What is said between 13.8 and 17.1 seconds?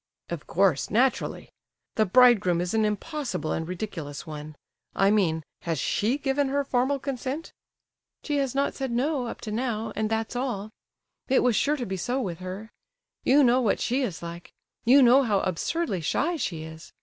is like. You know how absurdly shy she is.